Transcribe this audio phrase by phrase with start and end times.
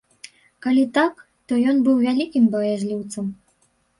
[0.65, 1.19] Калі так,
[1.51, 3.25] то ён быў вялікім баязліўцам.